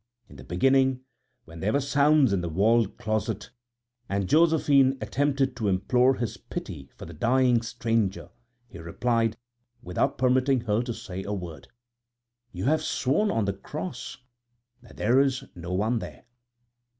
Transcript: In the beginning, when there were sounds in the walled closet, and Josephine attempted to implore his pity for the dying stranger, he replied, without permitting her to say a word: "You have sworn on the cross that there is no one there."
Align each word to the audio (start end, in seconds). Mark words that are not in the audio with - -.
In 0.27 0.37
the 0.37 0.43
beginning, 0.43 1.01
when 1.45 1.59
there 1.59 1.73
were 1.73 1.79
sounds 1.79 2.33
in 2.33 2.41
the 2.41 2.49
walled 2.49 2.97
closet, 2.97 3.51
and 4.09 4.27
Josephine 4.27 4.97
attempted 4.99 5.55
to 5.57 5.67
implore 5.67 6.15
his 6.15 6.37
pity 6.37 6.89
for 6.97 7.05
the 7.05 7.13
dying 7.13 7.61
stranger, 7.61 8.31
he 8.67 8.79
replied, 8.79 9.37
without 9.83 10.17
permitting 10.17 10.61
her 10.61 10.81
to 10.81 10.93
say 10.95 11.21
a 11.23 11.33
word: 11.33 11.67
"You 12.51 12.65
have 12.65 12.81
sworn 12.81 13.29
on 13.29 13.45
the 13.45 13.53
cross 13.53 14.17
that 14.81 14.97
there 14.97 15.19
is 15.19 15.43
no 15.53 15.71
one 15.71 15.99
there." 15.99 16.25